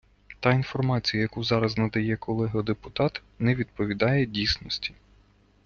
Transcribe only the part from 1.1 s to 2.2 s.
яку надає зараз